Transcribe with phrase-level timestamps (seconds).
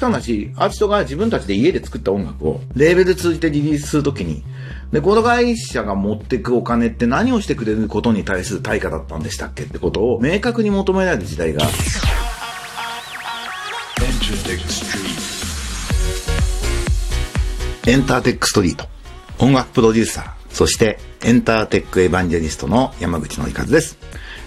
[0.00, 4.42] くたな話、アーティストが自分たちで家で作った音楽を、レーベル通じてリリースするときに、
[4.92, 11.62] レコード会社が持ってくお金って何をしてくれることに対する対価だったんでしたっけってことを明確に求められる時代が、
[17.86, 18.88] エンターテックストリート。
[19.38, 23.98] 音楽プロデューサー、そしてエンターテックエヴァンジェリストの山口のりかずです。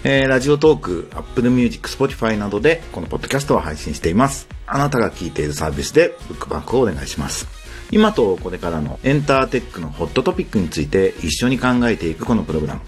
[0.06, 4.46] えー、ラジオトーク、Apple Music、Spotify などでこのポッドキャストを配信しています。
[4.66, 7.48] あなたが聞いているサービスでブックバックをお願いします。
[7.90, 12.82] 今とこれからのエンターテックのホットトピックについて一緒に考えていくこのプログラム。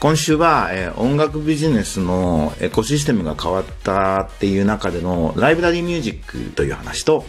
[0.00, 7.26] 今週は、えー、音楽ビジネスのエコシステムが変わったっていう中でのライブラリーミュージックという話と、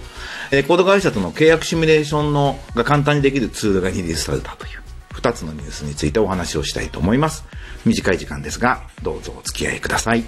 [0.51, 4.84] レコード会社との契約シミュレーションのが簡単にできるツールがリリースされたという
[5.25, 7.45] 2つのニュースについてお話をしたいと思います。
[7.83, 10.23] 短い時間ですが、どうぞお付き合いください。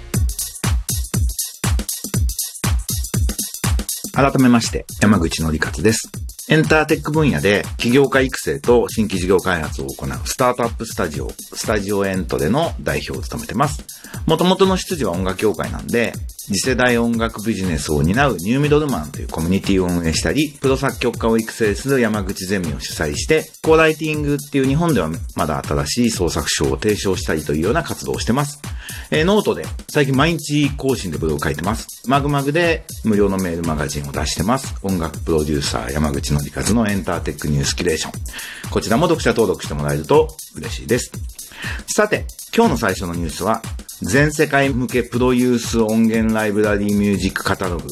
[4.14, 6.10] 改めまして、山口のりかつです。
[6.50, 13.84] entertech 分野で起業家育成と新規事業開発を行うスタートアップスタジオ、 Studio ENTRE の代表を務めてます。
[14.26, 16.14] もともとの出自は音楽業界なんで、
[16.48, 28.62] 次世代音楽ビジネスを担う New Middleman というコミュニティを運営したり、プロ作曲家を育成する山口ゼミを主催して、 co-writing っていう日本ではまだ新しい創作法を提唱したりというような活動をしてます。
[29.12, 32.10] えー、ノートで最近毎日更新でブログを書いてます。
[32.10, 34.74] まぐまぐで無料のメールマガジンを出してます。
[34.84, 38.12] 音楽プロデューサー山口のりかずの entertech news curation。
[38.72, 41.12] こちらも読者登録してもらえると嬉しいです。
[41.94, 42.26] さて、
[42.56, 43.62] 今日の最初のニュースは、
[44.02, 47.88] 全世界向けプロユース音源ライブラリーミュージックカタログ。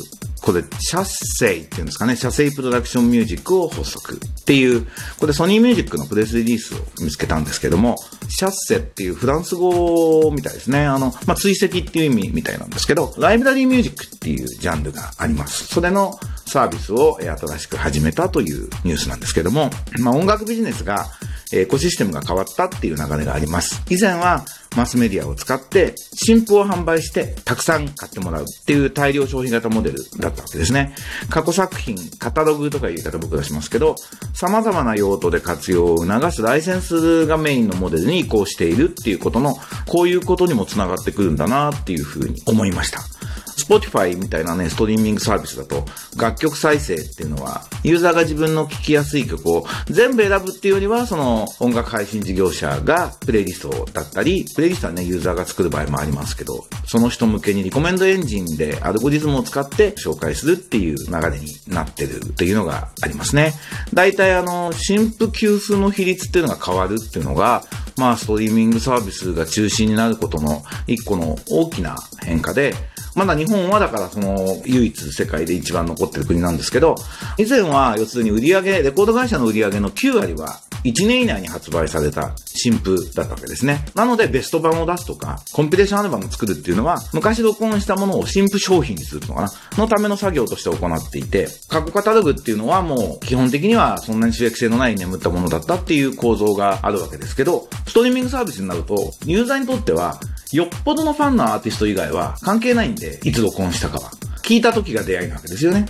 [0.46, 2.16] これ、シャッセイっていうんですかね。
[2.16, 4.86] シャッセイプロダクションミュージックを発足っていう、
[5.20, 7.96] これソニーミュージックのプレスリリースを見つけたんですけども、
[8.30, 10.86] シャッセっていうフランス語みたいですね。
[10.86, 15.66] あの、まあ、追跡っていう意味みたいなんですけど、ライブラリーミュージックっていうジャンルがあります。
[15.66, 21.08] それのサービスを新しく始めたというニュースなんですけども、まあ、音楽ビジネスが
[21.52, 23.84] エコシステムが変わったっていう流れがあります。
[23.90, 24.46] 以前は
[24.76, 30.96] マスメディアを使って新譜を販売してたくさん買ってもらうっていう大量消費型モデルだったわけですね。
[31.30, 33.96] 過去作品、カタログとかいう言い方僕出しますけど、
[34.34, 39.58] 様々な用途で活用を促すライセンスがメインのモデルに移行しているっていうことの、
[39.88, 43.15] こういうことにもつながってくるんだなっていうふうに思いました。
[43.68, 45.86] Spotify みたいなね、ストリーミングサービスだと、
[46.18, 63.54] 楽曲再生っていうのは、ユーザーが自分の聴きやすい曲を全部選ぶっていうよりは、その音楽配信事業者がプレイリストだったり、プレイリストはね、ユーザーが作る場合もありますけど、その人向けにリコメンドエンジンでアルゴリズムを使って紹介するっていう流れになってるっていうのがありますね。
[63.94, 67.64] 大体あの、新婦給付の比率っていうのが変わるっていうのが、
[67.98, 72.74] まあ、ストリーミングサービスが中心になることの一個の大きな変化で、
[73.16, 76.96] まだ日本はだからその唯一世界で一番残ってる国なんですけど、
[77.38, 83.86] 以前は要するに売り上げ、レコード会社の売り上げの9割は1年以内に発売された新譜だったわけですね。
[83.96, 100.20] なのでベスト版を出すとか、コンピレーションアルバムを作るっていうのは、昔録音したものを新譜商品にするのかなのための作業として行っていて、過去カタログっていうのはもう基本的にはそんなに収益性のない眠ったものだったっていう構造があるわけですけど、ストリーミングサービスになると、ユーザーにとっては、
[100.52, 104.12] よっぽどのファンのアーティスト以外は関係ないんで、いつ録音したかは。
[104.44, 105.86] 聞いた時が出会いなわけですよね。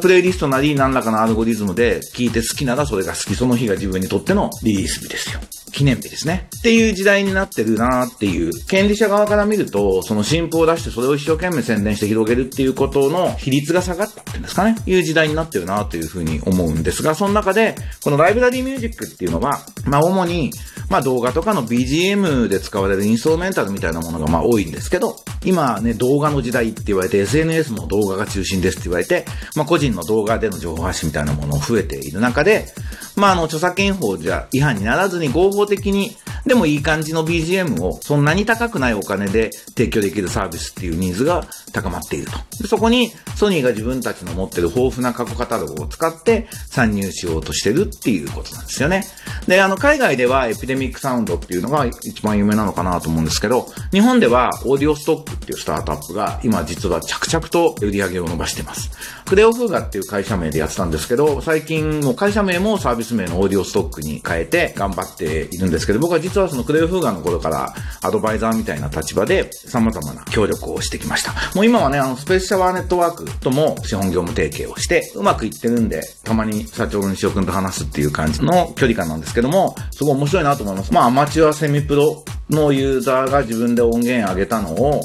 [0.00, 3.34] プレイリストなり何らかのアルゴリズムで聞いて好きならそれが好き。
[3.34, 5.40] その日が自分にとってのリリース日ですよ。
[5.72, 6.48] 記念日ですね。
[6.58, 8.50] っていう時代になってるなっていう。
[8.66, 14.76] 権利者側から見ると、その新譜を出してそれを一生懸命宣伝して広げるっていうことの比率が下がったっていうんですかね。
[14.86, 20.52] いう時代になってるなというふうに思うんですが、その中で、このライブラリーミュージックっていうのは、まあ主に、
[20.90, 29.24] まあ動画とかの BGM で使われるインストルメンタルみたいなものがまあ多いんですけど、今ね、動画の時代って言われて、SNS も動画が中心ですって言われて、
[29.54, 32.66] まあ個人の動画での情報発信みたいなものを増えている中で、
[33.14, 36.16] まああの著作権法じゃ違反にならずに合法的に
[36.50, 42.38] でもいい感じの BGM をそんなに高くないお金で提供できるサービスっていうニーズが高まっていると。
[42.60, 49.04] でそこにソニーが自分たちの持ってる豊富な過去カタログを使って参入しようとしてるっていうことなんですよね。
[49.46, 58.90] で、あの、海外ではエピデミックサウンドっていうのが一番有名なのかなと思うんですけど、日本ではオーディオストックっていうスタートアップが今実は着々と売り上げを伸ばしてます。
[59.26, 71.32] クレオフーガっていう会社名でやってたんですけど、最近もう会社名もサービス名のオーディオストックに変えて頑張っているんですけど、僕は実ははそのクレオフーガの頃からアドバイザーみたいな立場で様々な協力をしてきました。
[71.54, 80.92] もう今はね、あの、スペースシャワーネットワークとも資本業務提携をして、うまくいってるんで、たまに社長の西尾くんと話すっていう感じの距離感なんですけども、すごい面白いなと思います。
[80.92, 85.02] まあ、アマチュアセミプロのユーザーが自分で音源上げたのを、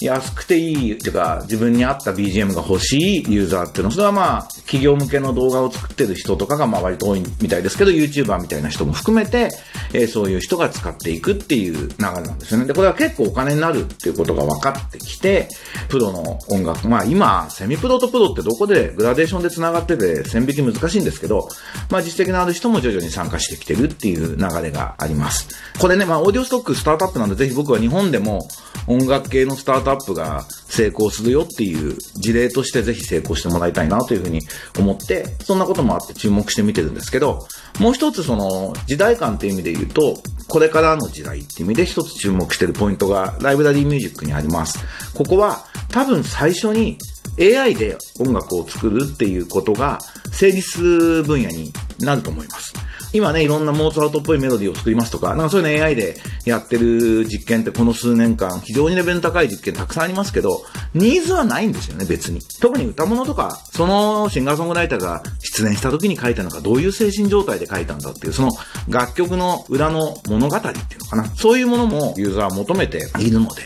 [0.00, 9.50] 安くていいっていうか、自分に合った BGM が欲しいユーザーっていうの、それはまあ、企業向けの動画を作ってる人とかがまあ割と多いみたいですけど、YouTuber みたいな人も含めて、
[9.92, 12.66] えー、そういう人が使っていくっていう流れなんですよね。
[12.66, 15.48] で、これは結構お金になるっていうことが分かってきて、
[15.88, 21.48] プロの音楽、まあ今、セミプロとプロってどこでグラデーションで繋がってて線引き難しいんですけど、
[21.90, 25.48] まあ実績のある人も徐々に参加してきてるっていう流れがあります。
[25.80, 28.48] これね、まあオーディオストックスタートアップなんでぜひ僕は日本でも
[28.86, 34.40] 音楽系のスタートアップが成功するよっていう事例としてぜひ成功してもらいたいなというふうに
[34.78, 37.46] 思って、そんなこともあって注目して見てるんですけど、
[37.80, 44.78] もう一つその時代感っていう意味で言うと、これからの時代っていう意味で一つ注目してるポイントがライブラリーミュージックにあります。
[45.14, 46.98] ここは多分最初に
[47.40, 49.98] AI で音楽を作るっていうことが
[50.32, 52.72] 成立分野になると思います。
[53.12, 60.62] 今ね、いろんなモーツァルトっぽいメロディーを作りますとか、なんかそういうの AI でやってる実験ってこの数年間、非常にレベル高い実験たくさんありますけど、
[60.94, 62.40] ニーズはないんですよね、別に。
[62.60, 68.52] 特に歌物とか、そのシンガーソングライターが出演した時に書いたのがどういう精神状態で書いたんだっていう、その
[68.88, 71.24] 楽曲の裏の物語っていうのかな。
[71.36, 73.62] そういうものもユーザーは求めているので、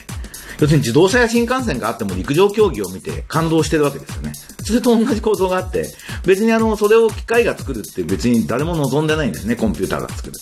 [0.62, 4.32] 要するに自動車や新幹線があっても陸上競技を見て感動してるわけですよね。
[4.64, 5.88] それと同じ構造があって、
[6.24, 10.34] 別にあの、それを機械が作るって別に誰も望んでないんですね、コンピューターが作る。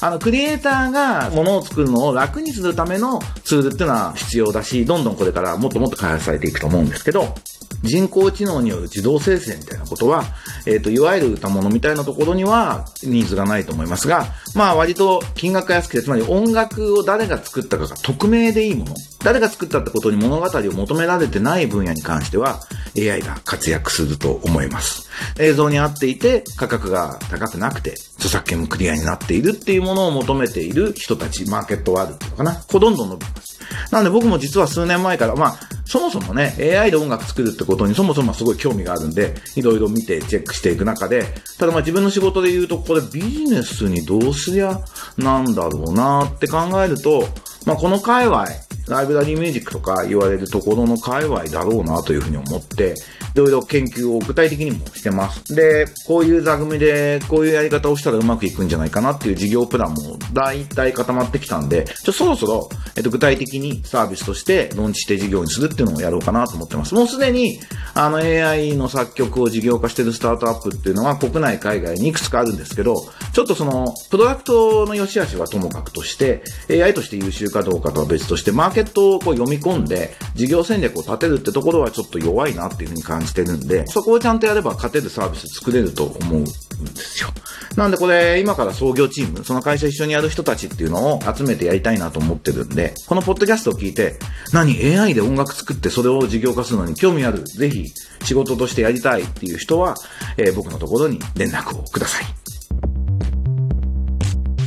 [0.00, 7.34] あの、クリエイターが物を作るのを楽にするためのツールっていうのは必要だし、どんどんこれからもっともっと開発されていくと思うんですけど、
[7.84, 10.24] 人工知能による自動生成みたいなことは、
[10.66, 18.94] えっ、ー、と、いわゆる歌物みたいなところにはニーズがないと思いますが、まあ割と金額が安くて、つまり音楽を誰が作ったかが匿名でいいもの。
[19.22, 22.60] 誰が作ったってことに物語を求められてない分野に関しては
[22.96, 25.08] AI が活躍すると思います。
[25.38, 32.54] 映像に合っていて価格が高くなくて著作権もクリアになっているっていうものを求めている人たち、マーケットはあるっていうのかな。
[32.54, 33.60] こうどんどん伸びます。
[33.90, 41.24] なので僕も実は数年前から、まあ、そもそもね、AI で音楽作るってことにそもそもすごい興味があるんで、いろいろ見てチェックしていく中で、
[41.58, 44.80] ただまあ自分の仕事で言うと、これビジネスにどうすりゃ
[45.18, 47.28] なんだろうなって考えると、
[47.66, 48.46] まあこの界隈、
[48.88, 52.94] ライブラリーミュージックとか言われるところの界隈だろうなというふうに思って、
[53.34, 55.54] いろいろ研究を具体的にもしてます。
[55.54, 66.94] で、こういう座組で、こういうやり方をしたらうまくいくんじゃないかなっていう事業プランも大体固まってきたんで、ちょ、そろそろ、えっと、具体的にサービスとしてローンチして事業にするっていうのをやろうかなと思ってます。
[66.94, 67.58] もうすでに、
[67.94, 86.50] あの AI の作曲を事業化してるスタートアップっていうのは国内海外にいくつかあるんですけど、ちょっとその、プロダクトの良し悪しはともかくとして、AI として優秀かどうかとは別として、マーケットをこう読み込んで、事業戦略を立てるってところはちょっと弱いなっていうふうに感じてるんで、そこをちゃんとやれば勝てるサービス作れると思うんで
[86.96, 87.30] すよ。
[87.76, 94.16] なんでこれ、今から創業チーム、その会社一緒にやる人たちっていうのを集めてやりたいなと思ってるんで、このポッドキャストを聞いて、
[94.52, 97.92] 何 AI で音楽作ってそれを事業化するのに興味ある、ぜひ
[98.24, 99.96] 仕事としてやりたいっていう人は、
[100.36, 102.24] えー、僕のところに連絡をください。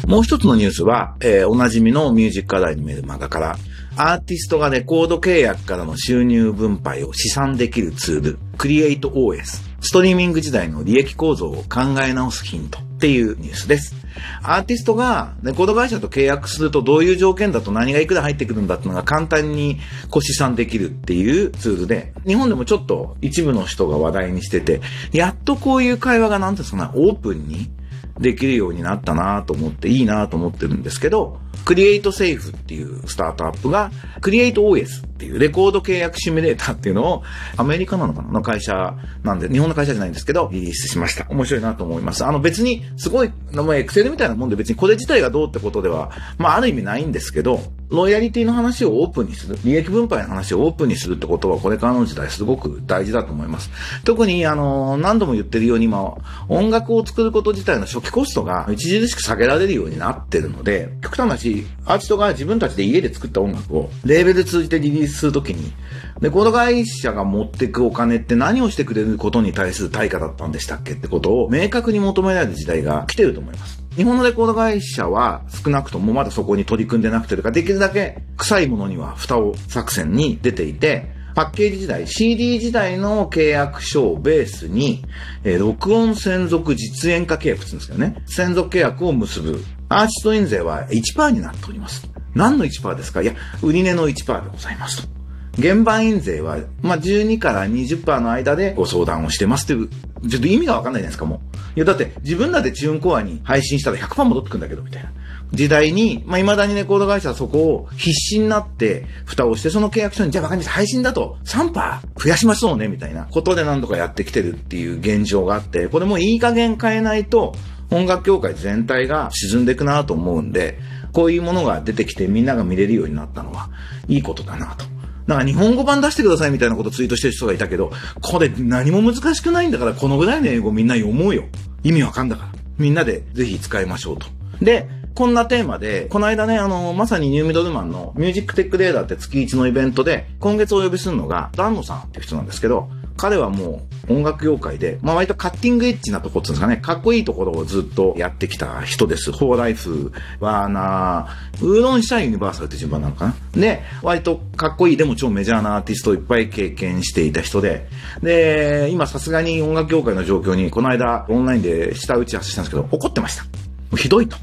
[0.07, 3.57] もう一つのニュースは、えー、おなじみのミュージック課題にメルマガから、
[3.99, 9.65] アーティストがレコード契約からの収入分配を試算できるツール、CreateOS。
[9.81, 13.95] ストリーミング時代の利益構造を考え直すヒントっていうニュースです。
[14.43, 19.79] アーティストがレコード会社と契約するとどういう条件だと何がいくら入ってくるんだっていうのが簡単に
[20.11, 24.79] こう試算できるっていうツールで、日本でもちょっと一部の人が話題にしてて、
[25.11, 27.71] やっとこういう会話がなんですかね、オープンに
[28.19, 37.23] できるようになったなと思っていいなと思ってるんですけど、クリエイトセーフっていうスタートアップが、クリエイト OS っていうレコード契約シミュレーターっていうのを、
[37.57, 41.25] アメリカなのかなの会社なんで、日本の会社じゃないんですけど、リリースしました。
[41.29, 42.25] 面白いなと思います。
[42.25, 43.31] あの別に、すごい、
[43.75, 53.69] エクセルみたいなもんで別にこれ自体がどうってことでは、まあある意味ないんですけど、ロイヤリティの話をオープンにする、利益分配の話をオープンにするってことは、これからの時代すごく大事だと思います。
[54.03, 56.15] 特に、あの、何度も言ってるように今、
[56.49, 61.46] 音楽を作ること自体の初期コストが著しく下げられるようになってるので、極端な話、
[61.85, 65.73] アーティストが自分たちで家で作った音楽を、レーベル通じてリリースするときに、
[66.21, 73.83] レコード会社が持ってくお金って何をしてくれることに対する対価だったんでしたっけってことを明確に求められる時代が来てると思います。
[73.95, 85.03] 日本のレコード会社は少なくともまだそこに取り組んでなくてるか、できるだけ臭いものには蓋を作戦に出ていて、パッケージ時代、CD 時代の契約書をベースに、
[85.43, 89.63] えー、録音専属実演化契約って言うんですけどね、専属契約を結ぶ。
[89.89, 92.09] アーティスト印税は1%になっております。
[92.35, 93.21] 何の1%ですか？
[93.21, 95.17] いや、売値の1%でございますと。
[95.57, 99.87] 現場印税は、まあ、12から20%の間でご相談をしてますっていう、
[100.29, 101.57] ちょっと意味がわかんないじゃないですか、もう。
[101.75, 105.11] いや、だって自分らでチューンコアに配信したら100%戻ってくんだけど、みたいな。
[105.53, 117.55] 時代に、まあ、未だにレコード会社はそこを必死になって蓋をして、その契約書に、じゃあバカにして配信だと3%増やしましょうね、みたいなことで何とかやってきてるっていう現状があって、これもいい加減変えないと、
[117.91, 120.79] 音楽業界全体が沈んでいくなと思うんで、
[121.13, 123.69] こういうものが出てきてみんなが見れるようになったのは、
[124.07, 124.85] いいことだなと。
[125.25, 127.91] なんか日本語版出してくださいみたいなことツイートしてる人がいたけど、
[128.21, 131.43] これ何も難しくないんだから、このぐらいの英語みんな読もうよ。
[131.83, 132.51] 意味わかんだから。
[132.77, 134.27] みんなでぜひ使いましょうと。
[134.61, 149.31] で、こんなテーマで、この間ね、あの、まさにニューミドルマンのミュージックテックデータって月1のイベントで、今月お呼びするのが、ダンノさんっていう人なんですけど、彼はもう音楽業界で、まあ割とカッティングエッジなとこっていうんですかね、かっこいいところをずっとやってきた人です。
[149.31, 153.35] ホーライフ、ワーナー、ウーロンシャイユニバーサルって順番なのかな。
[153.51, 157.87] で、割とかっこいいでも超メジャーなアーティストをいっぱい経験していた人で、
[158.21, 163.43] で、今さすがに音楽業界の状況に、この間オンラインで下打ち合わせしたんですけど、怒ってました。
[163.43, 163.49] も
[163.93, 164.37] うひどいと。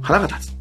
[0.00, 0.54] 腹が立つ。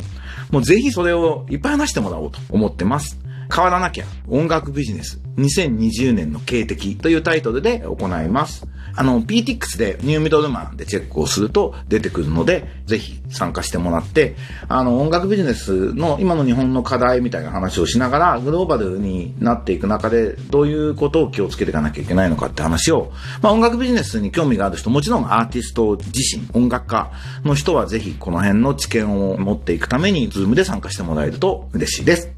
[0.51, 3.22] もうぜひそれをいっぱい話してもらおうと思ってます。
[3.53, 8.67] 変わらなきゃ音楽ビジネス2020年の警笛というタイトルで行います。
[8.95, 14.35] あの、PTX でニューミドルマンでチェックをすると出てくるので、ぜひ参加してもらって、
[14.67, 27.11] あの、音楽ビジネスの今の日本の課題みたいな話をしながら、グローバルになっていく中で、どういうことを気をつけていかなきゃいけないのかって話を、まあ音楽ビジネスに興味がある人、もちろんアーティスト自身、音楽家
[27.43, 32.29] の人はぜひこの辺の知見を持っていくために、ズームで参加してもらえると嬉しいです。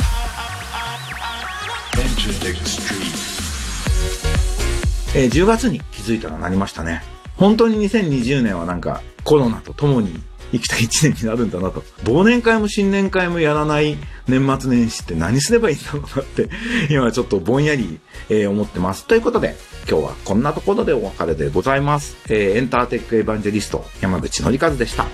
[5.15, 7.03] え、10月に気づいたらなりましたね。
[7.37, 11.81] 本当に2020年はなんかコロナと共に生きた1年になるんだなと。
[12.03, 16.49] 忘年会も新年会もやらない年末年始って何すればいいんだろうなって、
[16.89, 19.05] 今ちょっとぼんやり、え、思ってます。
[19.05, 19.55] ということで、
[19.89, 22.15] 今日はこんなところでお別れでございます。
[22.29, 25.07] え、エンターテックエヴァンジェリスト、山口のりかずでした。